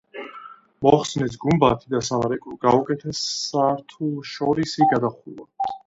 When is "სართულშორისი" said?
3.45-4.93